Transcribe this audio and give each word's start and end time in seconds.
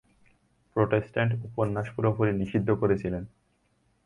Protestant 0.75 1.31
উপাসনা 1.47 1.81
পুরোপুরি 1.95 2.31
নিষিদ্ধ 2.33 2.69
করেছিলেন। 2.71 3.23